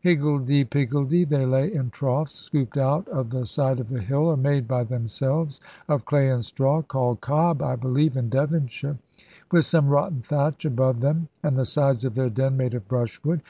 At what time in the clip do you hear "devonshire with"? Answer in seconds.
8.30-9.66